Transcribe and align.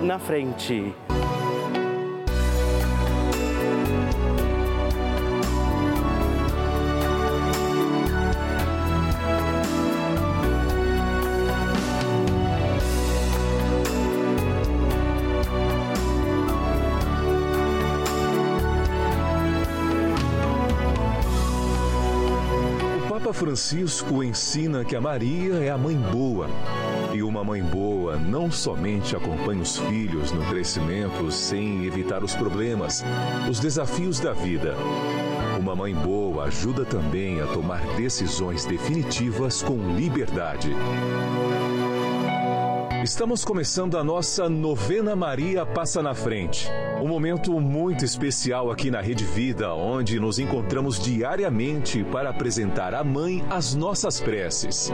na 0.00 0.18
frente. 0.18 0.94
Francisco 23.42 24.22
ensina 24.22 24.84
que 24.84 24.94
a 24.94 25.00
Maria 25.00 25.54
é 25.54 25.68
a 25.68 25.76
mãe 25.76 25.96
boa. 25.96 26.48
E 27.14 27.22
uma 27.22 27.44
mãe 27.44 27.62
boa 27.62 28.16
não 28.16 28.50
somente 28.50 29.14
acompanha 29.14 29.60
os 29.60 29.76
filhos 29.76 30.32
no 30.32 30.44
crescimento 30.46 31.30
sem 31.30 31.84
evitar 31.84 32.24
os 32.24 32.34
problemas, 32.34 33.04
os 33.50 33.60
desafios 33.60 34.18
da 34.18 34.32
vida. 34.32 34.74
Uma 35.58 35.76
mãe 35.76 35.94
boa 35.94 36.44
ajuda 36.44 36.84
também 36.84 37.40
a 37.40 37.46
tomar 37.46 37.80
decisões 37.96 38.64
definitivas 38.64 39.62
com 39.62 39.94
liberdade. 39.94 40.70
Estamos 43.04 43.44
começando 43.44 43.98
a 43.98 44.04
nossa 44.04 44.48
novena 44.48 45.14
Maria 45.14 45.66
Passa 45.66 46.00
na 46.02 46.14
Frente. 46.14 46.68
Um 47.02 47.08
momento 47.08 47.60
muito 47.60 48.04
especial 48.04 48.70
aqui 48.70 48.90
na 48.90 49.00
Rede 49.00 49.24
Vida, 49.24 49.74
onde 49.74 50.18
nos 50.20 50.38
encontramos 50.38 50.98
diariamente 50.98 52.04
para 52.04 52.30
apresentar 52.30 52.94
à 52.94 53.02
Mãe 53.04 53.44
as 53.50 53.74
nossas 53.74 54.20
preces. 54.20 54.90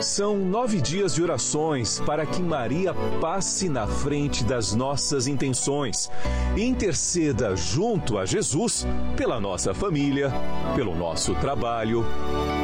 São 0.00 0.36
nove 0.36 0.80
dias 0.80 1.14
de 1.14 1.22
orações 1.22 2.00
para 2.00 2.26
que 2.26 2.42
Maria 2.42 2.94
passe 3.20 3.68
na 3.68 3.86
frente 3.86 4.44
das 4.44 4.74
nossas 4.74 5.26
intenções 5.26 6.10
e 6.54 6.64
interceda 6.64 7.56
junto 7.56 8.18
a 8.18 8.26
Jesus 8.26 8.86
pela 9.16 9.40
nossa 9.40 9.72
família, 9.72 10.30
pelo 10.74 10.94
nosso 10.94 11.34
trabalho, 11.36 12.04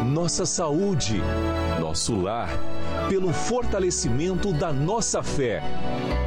nossa 0.04 0.44
saúde, 0.44 1.22
nosso 1.80 2.14
lar, 2.14 2.50
pelo 3.08 3.32
fortalecimento 3.32 4.52
da 4.52 4.70
nossa 4.70 5.22
fé, 5.22 5.62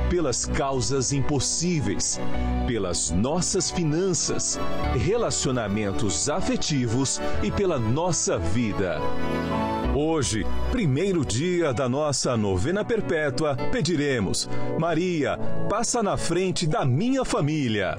pelas 0.10 0.46
causas 0.46 1.14
impossíveis, 1.14 2.20
pelas 2.68 3.12
nossas 3.12 3.70
finanças, 3.70 4.60
relacionamentos 4.96 6.30
afetivos 6.30 7.22
e 7.44 7.52
pela 7.52 7.78
nossa 7.78 8.40
vida. 8.40 9.00
Hoje, 10.08 10.46
primeiro 10.70 11.26
dia 11.26 11.74
da 11.74 11.90
nossa 11.90 12.38
novena 12.38 12.86
perpétua, 12.86 13.58
pediremos: 13.72 14.48
Maria, 14.80 15.36
passa 15.68 16.04
na 16.04 16.16
frente 16.16 16.68
da 16.68 16.86
minha 16.86 17.26
família. 17.26 17.98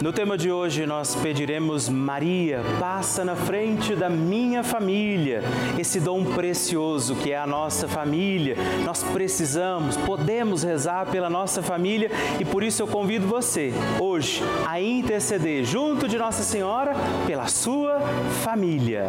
No 0.00 0.10
tema 0.10 0.38
de 0.38 0.50
hoje, 0.50 0.86
nós 0.86 1.14
pediremos: 1.14 1.86
Maria, 1.90 2.62
passa 2.80 3.22
na 3.26 3.36
frente 3.36 3.94
da 3.94 4.08
minha 4.08 4.64
família. 4.64 5.42
Esse 5.78 6.00
dom 6.00 6.24
precioso 6.24 7.14
que 7.14 7.30
é 7.30 7.36
a 7.36 7.46
nossa 7.46 7.86
família. 7.86 8.56
Nós 8.82 9.02
precisamos, 9.02 9.98
podemos 9.98 10.62
rezar 10.62 11.04
pela 11.04 11.28
nossa 11.28 11.62
família 11.62 12.10
e 12.40 12.44
por 12.46 12.62
isso 12.62 12.82
eu 12.82 12.88
convido 12.88 13.26
você, 13.26 13.70
hoje, 14.00 14.42
a 14.66 14.80
interceder 14.80 15.62
junto 15.62 16.08
de 16.08 16.16
Nossa 16.16 16.42
Senhora 16.42 16.94
pela 17.26 17.48
sua 17.48 18.00
família. 18.42 19.08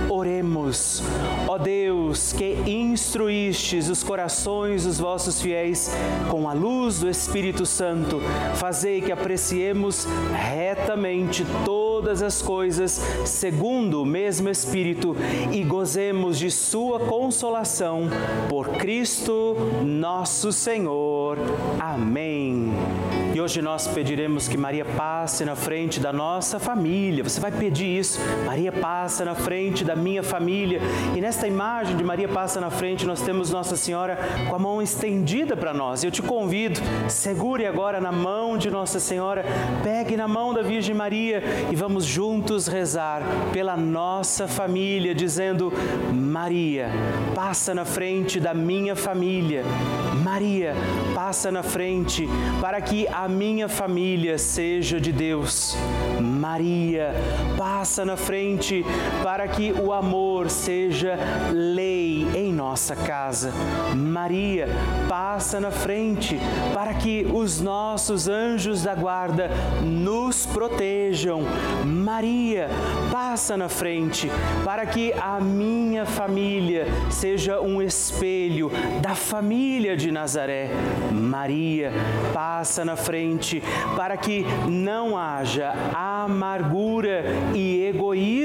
Oremos. 0.21 1.01
Ó 1.47 1.57
Deus, 1.57 2.31
que 2.31 2.53
instruístes 2.67 3.89
os 3.89 4.03
corações 4.03 4.85
dos 4.85 4.99
vossos 4.99 5.41
fiéis 5.41 5.89
com 6.29 6.47
a 6.47 6.53
luz 6.53 6.99
do 6.99 7.09
Espírito 7.09 7.65
Santo, 7.65 8.21
fazei 8.53 9.01
que 9.01 9.11
apreciemos 9.11 10.05
retamente 10.31 11.43
todas 11.65 12.21
as 12.21 12.39
coisas 12.39 13.01
segundo 13.25 14.03
o 14.03 14.05
mesmo 14.05 14.47
Espírito 14.47 15.15
e 15.51 15.63
gozemos 15.63 16.37
de 16.37 16.51
sua 16.51 16.99
consolação 16.99 18.07
por 18.47 18.67
Cristo 18.73 19.55
nosso 19.83 20.51
Senhor. 20.51 21.39
Amém. 21.79 22.71
E 23.33 23.39
hoje 23.39 23.61
nós 23.61 23.87
pediremos 23.87 24.49
que 24.49 24.57
Maria 24.57 24.83
passe 24.83 25.45
na 25.45 25.55
frente 25.55 26.01
da 26.01 26.11
nossa 26.11 26.59
família. 26.59 27.23
Você 27.23 27.39
vai 27.39 27.49
pedir 27.49 27.85
isso. 27.85 28.19
Maria 28.45 28.73
passa 28.73 29.23
na 29.23 29.33
frente 29.33 29.85
da 29.85 29.95
minha 29.95 30.10
família. 30.21 30.81
E 31.15 31.21
nesta 31.21 31.47
imagem 31.47 31.95
de 31.95 32.03
Maria 32.03 32.27
passa 32.27 32.59
na 32.59 32.69
frente, 32.69 33.05
nós 33.05 33.21
temos 33.21 33.49
Nossa 33.49 33.77
Senhora 33.77 34.17
com 34.49 34.55
a 34.55 34.59
mão 34.59 34.81
estendida 34.81 35.55
para 35.55 35.73
nós. 35.73 36.03
Eu 36.03 36.11
te 36.11 36.21
convido, 36.21 36.79
segure 37.07 37.65
agora 37.65 38.01
na 38.01 38.11
mão 38.11 38.57
de 38.57 38.69
Nossa 38.69 38.99
Senhora, 38.99 39.45
pegue 39.83 40.17
na 40.17 40.27
mão 40.27 40.53
da 40.53 40.61
Virgem 40.61 40.93
Maria 40.93 41.41
e 41.71 41.75
vamos 41.75 42.03
juntos 42.03 42.67
rezar 42.67 43.21
pela 43.53 43.77
nossa 43.77 44.47
família, 44.47 45.15
dizendo: 45.15 45.71
Maria, 46.13 46.89
passa 47.33 47.73
na 47.73 47.85
frente 47.85 48.39
da 48.39 48.53
minha 48.53 48.95
família. 48.95 49.63
Maria, 50.23 50.73
passa 51.15 51.51
na 51.51 51.63
frente 51.63 52.27
para 52.59 52.79
que 52.81 53.07
a 53.07 53.27
minha 53.27 53.67
família 53.67 54.37
seja 54.37 54.99
de 54.99 55.11
Deus. 55.11 55.75
Maria, 56.19 57.13
passa 57.57 58.05
na 58.05 58.15
frente 58.15 58.85
para 59.23 59.47
que 59.47 59.71
o 59.71 59.91
amor 60.01 60.49
seja 60.49 61.15
lei 61.53 62.27
em 62.33 62.51
nossa 62.51 62.95
casa. 62.95 63.53
Maria, 63.95 64.67
passa 65.07 65.59
na 65.59 65.69
frente 65.69 66.39
para 66.73 66.95
que 66.95 67.27
os 67.31 67.61
nossos 67.61 68.27
anjos 68.27 68.81
da 68.81 68.95
guarda 68.95 69.51
nos 69.83 70.47
protejam. 70.47 71.43
Maria, 71.85 72.67
passa 73.11 73.55
na 73.55 73.69
frente 73.69 74.27
para 74.65 74.87
que 74.87 75.13
a 75.13 75.39
minha 75.39 76.03
família 76.03 76.87
seja 77.11 77.61
um 77.61 77.79
espelho 77.79 78.71
da 79.01 79.13
família 79.13 79.95
de 79.95 80.11
Nazaré. 80.11 80.71
Maria, 81.11 81.91
passa 82.33 82.83
na 82.83 82.95
frente 82.95 83.61
para 83.95 84.17
que 84.17 84.45
não 84.67 85.15
haja 85.15 85.73
amargura 85.93 87.23
e 87.53 87.85
egoísmo 87.85 88.40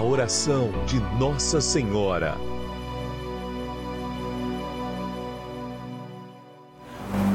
a 0.00 0.02
oração 0.02 0.70
de 0.86 0.98
Nossa 1.18 1.60
Senhora. 1.60 2.49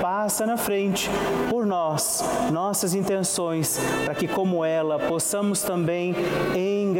passa 0.00 0.46
na 0.46 0.56
frente 0.56 1.08
por 1.48 1.64
nós, 1.64 2.22
nossas 2.52 2.94
intenções, 2.94 3.78
para 4.04 4.14
que 4.14 4.28
como 4.28 4.64
ela 4.64 4.98
possamos 4.98 5.62
também 5.62 6.14
engrandecer 6.54 6.99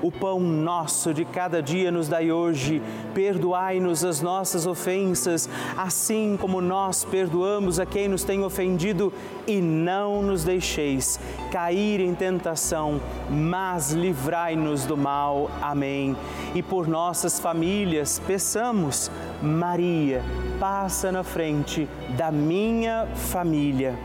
O 0.00 0.12
pão 0.12 0.38
nosso 0.38 1.12
de 1.12 1.24
cada 1.24 1.60
dia 1.60 1.90
nos 1.90 2.06
dai 2.06 2.30
hoje. 2.30 2.80
Perdoai-nos 3.14 4.04
as 4.04 4.20
nossas 4.20 4.66
ofensas, 4.66 5.48
assim 5.76 6.36
como 6.40 6.60
nós 6.60 7.04
perdoamos 7.04 7.80
a 7.80 7.86
quem 7.86 8.06
nos 8.06 8.22
tem 8.22 8.44
ofendido, 8.44 9.12
e 9.46 9.60
não 9.60 10.22
nos 10.22 10.44
deixeis 10.44 11.18
cair 11.50 12.00
em 12.00 12.14
tentação, 12.14 13.00
mas 13.28 13.90
livrai-nos 13.90 14.84
do 14.84 14.96
mal. 14.96 15.50
Amém. 15.60 16.16
E 16.54 16.62
por 16.62 16.86
nossas 16.86 17.40
famílias, 17.40 18.20
peçamos, 18.24 19.10
Maria, 19.42 20.22
passa 20.60 21.10
na 21.10 21.24
frente 21.24 21.88
da 22.16 22.30
minha 22.30 23.08
família. 23.14 23.98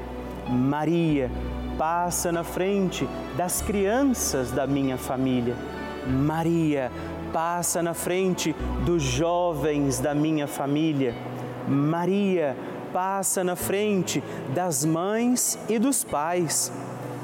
Maria, 0.50 1.30
passa 1.78 2.32
na 2.32 2.44
frente 2.44 3.08
das 3.38 3.62
crianças 3.62 4.52
da 4.52 4.66
minha 4.66 4.98
família. 4.98 5.56
Maria, 6.08 6.92
passa 7.32 7.82
na 7.82 7.94
frente 7.94 8.56
dos 8.86 9.02
jovens 9.02 10.00
da 10.00 10.14
minha 10.14 10.48
família. 10.48 11.16
Maria, 11.68 12.56
passa 12.92 13.44
na 13.44 13.56
frente 13.56 14.24
das 14.54 14.86
mães 14.86 15.58
e 15.68 15.80
dos 15.80 16.04
pais. 16.04 16.72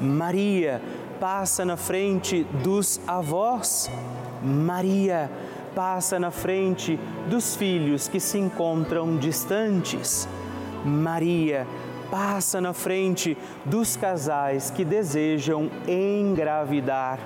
Maria, 0.01 0.81
passa 1.19 1.63
na 1.65 1.77
frente 1.77 2.43
dos 2.63 2.99
avós. 3.05 3.89
Maria, 4.43 5.29
passa 5.75 6.19
na 6.19 6.31
frente 6.31 6.99
dos 7.29 7.55
filhos 7.55 8.07
que 8.07 8.19
se 8.19 8.37
encontram 8.37 9.17
distantes. 9.17 10.27
Maria, 10.83 11.67
passa 12.09 12.59
na 12.59 12.73
frente 12.73 13.37
dos 13.65 13.95
casais 13.95 14.71
que 14.71 14.83
desejam 14.83 15.69
engravidar. 15.87 17.19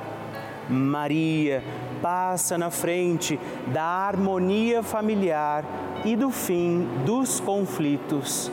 Maria 0.70 1.64
passa 2.02 2.58
na 2.58 2.70
frente 2.70 3.40
da 3.68 3.84
harmonia 3.84 4.82
familiar 4.84 5.64
e 6.06 6.16
do 6.16 6.30
fim 6.30 6.88
dos 7.06 7.40
conflitos. 7.40 8.52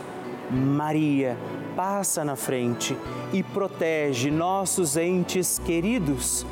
Maria 0.50 1.36
passa 1.76 2.24
na 2.24 2.36
frente 2.36 2.96
e 3.32 3.42
protege 3.42 4.30
nossos 4.30 4.96
entes 4.96 5.58
queridos. 5.58 6.44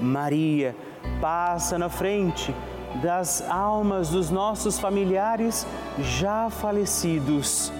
Maria 0.00 0.76
passa 1.20 1.78
na 1.78 1.88
frente 1.88 2.54
das 3.02 3.42
almas 3.48 4.10
dos 4.10 4.30
nossos 4.30 4.78
familiares 4.78 5.66
já 5.98 6.50
falecidos. 6.50 7.72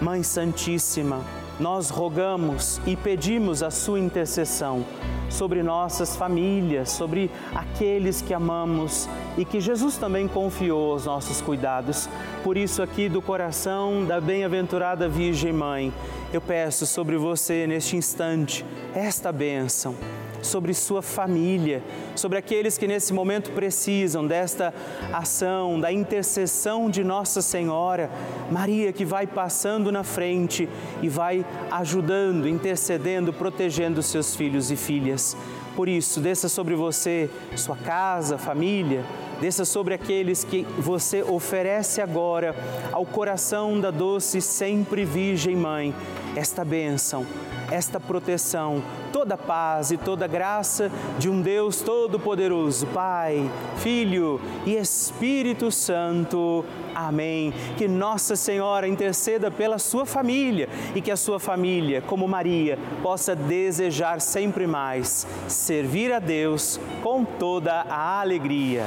Mãe 0.00 0.22
Santíssima, 0.22 1.20
nós 1.58 1.88
rogamos 1.88 2.80
e 2.86 2.96
pedimos 2.96 3.62
a 3.62 3.70
sua 3.70 3.98
intercessão 3.98 4.84
sobre 5.28 5.62
nossas 5.62 6.16
famílias, 6.16 6.90
sobre 6.90 7.30
aqueles 7.54 8.22
que 8.22 8.34
amamos 8.34 9.08
e 9.36 9.44
que 9.44 9.60
Jesus 9.60 9.96
também 9.96 10.26
confiou 10.28 10.92
aos 10.92 11.06
nossos 11.06 11.40
cuidados. 11.40 12.08
Por 12.42 12.56
isso, 12.56 12.82
aqui 12.82 13.08
do 13.08 13.20
coração 13.20 14.04
da 14.04 14.20
bem-aventurada 14.20 15.08
Virgem 15.08 15.52
Mãe, 15.52 15.92
eu 16.32 16.40
peço 16.40 16.86
sobre 16.86 17.16
você 17.16 17.66
neste 17.66 17.96
instante 17.96 18.64
esta 18.94 19.32
bênção 19.32 19.94
sobre 20.42 20.72
sua 20.74 21.02
família, 21.02 21.82
sobre 22.14 22.38
aqueles 22.38 22.78
que 22.78 22.86
nesse 22.86 23.12
momento 23.12 23.50
precisam 23.52 24.26
desta 24.26 24.72
ação, 25.12 25.80
da 25.80 25.92
intercessão 25.92 26.88
de 26.90 27.02
Nossa 27.02 27.42
Senhora, 27.42 28.10
Maria 28.50 28.92
que 28.92 29.04
vai 29.04 29.26
passando 29.26 29.90
na 29.90 30.04
frente 30.04 30.68
e 31.02 31.08
vai 31.08 31.44
ajudando, 31.70 32.48
intercedendo, 32.48 33.32
protegendo 33.32 34.02
seus 34.02 34.34
filhos 34.34 34.70
e 34.70 34.76
filhas. 34.76 35.36
Por 35.74 35.88
isso, 35.88 36.20
desça 36.20 36.48
sobre 36.48 36.74
você, 36.74 37.28
sua 37.54 37.76
casa, 37.76 38.38
família, 38.38 39.04
desça 39.40 39.64
sobre 39.64 39.94
aqueles 39.94 40.44
que 40.44 40.62
você 40.78 41.22
oferece 41.22 42.00
agora 42.00 42.54
ao 42.92 43.04
coração 43.04 43.80
da 43.80 43.90
doce 43.90 44.40
sempre 44.40 45.04
Virgem 45.04 45.56
Mãe, 45.56 45.94
esta 46.34 46.64
bênção 46.64 47.26
esta 47.70 47.98
proteção, 47.98 48.82
toda 49.12 49.36
paz 49.36 49.90
e 49.90 49.96
toda 49.96 50.26
graça 50.26 50.90
de 51.18 51.28
um 51.28 51.40
Deus 51.40 51.80
Todo-Poderoso, 51.80 52.86
Pai, 52.88 53.50
Filho 53.78 54.40
e 54.64 54.76
Espírito 54.76 55.70
Santo. 55.70 56.64
Amém. 56.96 57.52
Que 57.76 57.86
Nossa 57.86 58.34
Senhora 58.34 58.88
interceda 58.88 59.50
pela 59.50 59.78
sua 59.78 60.06
família 60.06 60.66
e 60.94 61.02
que 61.02 61.10
a 61.10 61.16
sua 61.16 61.38
família, 61.38 62.00
como 62.00 62.26
Maria, 62.26 62.78
possa 63.02 63.36
desejar 63.36 64.18
sempre 64.18 64.66
mais 64.66 65.26
servir 65.46 66.10
a 66.10 66.18
Deus 66.18 66.80
com 67.02 67.22
toda 67.22 67.82
a 67.82 68.18
alegria. 68.22 68.86